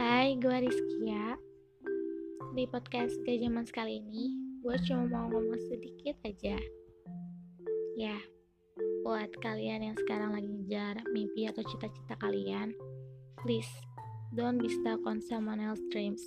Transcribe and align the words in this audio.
Rizkia. 0.00 1.36
Di 2.56 2.64
podcast 2.72 3.20
Gak 3.20 3.36
Zaman 3.36 3.68
sekali 3.68 4.00
ini 4.00 4.32
Gue 4.64 4.80
cuma 4.88 5.04
mau 5.04 5.28
ngomong 5.28 5.60
sedikit 5.68 6.16
aja. 6.24 6.56
Ya, 8.00 8.16
buat 9.04 9.28
kalian 9.44 9.84
yang 9.84 9.96
sekarang 10.00 10.32
lagi 10.32 10.48
ngejar 10.48 11.04
mimpi 11.12 11.44
atau 11.52 11.60
cita-cita 11.68 12.16
kalian 12.16 12.72
Please, 13.44 13.68
don't 14.32 14.56
be 14.56 14.72
stuck 14.72 15.04
on 15.04 15.20
someone 15.20 15.60
else's 15.60 15.84
dreams. 15.92 16.24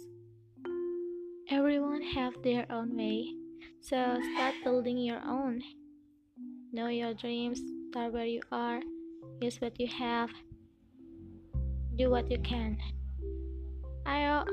Everyone 1.49 2.05
have 2.13 2.37
their 2.45 2.69
own 2.69 2.93
way 2.93 3.33
So 3.81 3.97
start 4.37 4.53
building 4.61 5.01
your 5.01 5.25
own. 5.25 5.65
Know 6.69 6.93
your 6.93 7.17
dreams, 7.17 7.57
start 7.89 8.13
where 8.13 8.29
you 8.29 8.45
are 8.53 8.85
Use 9.41 9.57
what 9.57 9.81
you 9.81 9.89
have 9.89 10.29
Do 11.97 12.13
what 12.13 12.29
you 12.29 12.37
can 12.45 12.77
Ayo, 14.03 14.43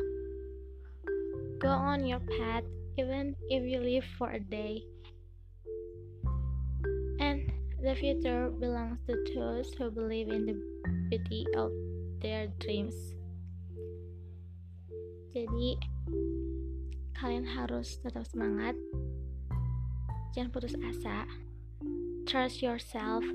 go 1.59 1.69
on 1.69 2.07
your 2.07 2.23
path 2.39 2.63
even 2.95 3.35
if 3.49 3.67
you 3.67 3.81
live 3.81 4.05
for 4.19 4.31
a 4.31 4.39
day. 4.39 4.83
And 7.19 7.51
the 7.83 7.95
future 7.99 8.51
belongs 8.51 8.99
to 9.09 9.15
those 9.35 9.75
who 9.75 9.91
believe 9.91 10.29
in 10.29 10.47
the 10.47 10.57
beauty 11.11 11.47
of 11.57 11.73
their 12.23 12.47
dreams. 12.63 12.95
Jadi, 15.35 15.79
kalian 17.19 17.47
harus 17.47 17.99
tetap 18.03 18.27
semangat. 18.31 18.79
Jangan 20.35 20.51
putus 20.55 20.79
asa. 20.79 21.27
Trust 22.27 22.63
yourself. 22.63 23.27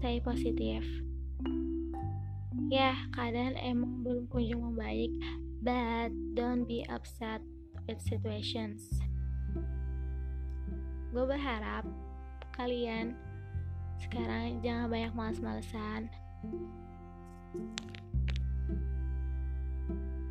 Stay 0.00 0.20
positive 0.24 1.07
ya 2.66 2.98
keadaan 3.14 3.54
emang 3.62 4.02
belum 4.02 4.26
kunjung 4.26 4.74
membaik 4.74 5.14
but 5.62 6.10
don't 6.34 6.66
be 6.66 6.82
upset 6.90 7.38
with 7.86 8.02
situations. 8.02 8.90
Gue 11.14 11.24
berharap 11.24 11.86
kalian 12.58 13.14
sekarang 14.02 14.58
jangan 14.62 14.90
banyak 14.90 15.12
males-malesan 15.14 16.10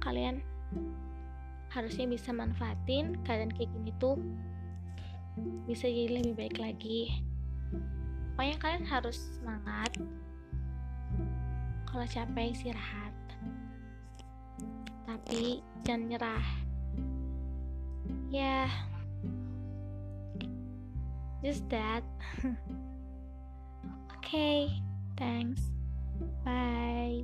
kalian 0.08 0.40
harusnya 1.68 2.08
bisa 2.08 2.32
manfaatin 2.32 3.20
keadaan 3.28 3.52
kayak 3.52 3.68
gini 3.76 3.92
tuh 4.00 4.16
bisa 5.68 5.86
jadi 5.92 6.24
lebih 6.24 6.34
baik 6.40 6.58
lagi. 6.64 7.12
Pokoknya 8.34 8.58
kalian 8.64 8.86
harus 8.88 9.18
semangat 9.36 9.92
kalau 11.98 12.14
capek 12.14 12.54
istirahat. 12.54 13.16
Tapi 15.10 15.66
jangan 15.82 16.14
nyerah. 16.14 16.48
Ya. 18.30 18.70
Yeah, 18.70 18.70
just 21.42 21.66
that. 21.74 22.06
Okay 24.28 24.70
thanks. 25.16 25.64
Bye 26.44 27.24